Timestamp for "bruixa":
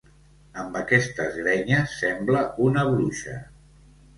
2.91-3.37